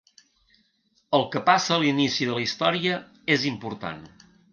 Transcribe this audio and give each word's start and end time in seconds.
El 1.17 1.25
que 1.35 1.41
passa 1.49 1.75
a 1.75 1.77
l'inici 1.83 2.29
de 2.29 2.37
la 2.39 2.43
història 2.45 2.97
és 3.37 3.45
important. 3.51 4.01